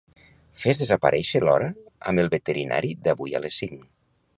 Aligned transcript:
Fes 0.61 0.81
desaparèixer 0.83 1.43
l'hora 1.45 1.69
amb 2.13 2.25
el 2.25 2.35
veterinari 2.37 2.95
d'avui 3.09 3.41
a 3.41 3.45
les 3.47 3.63
cinc. 3.65 3.91